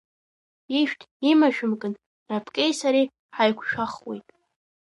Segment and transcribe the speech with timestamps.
[0.79, 1.01] Ишәҭ,
[1.31, 1.93] имашәымкын,
[2.29, 4.27] Раԥкеи сареи ҳаиқәшәахуеит!